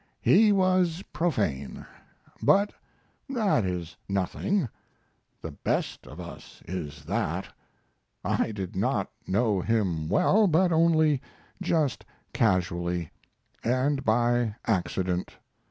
[0.23, 1.85] He was profane,
[2.41, 2.73] but
[3.29, 4.67] that is nothing;
[5.43, 7.45] the best of us is that.
[8.25, 11.21] I did not know him well, but only
[11.61, 12.03] just
[12.33, 13.11] casually,
[13.63, 15.35] and by accident.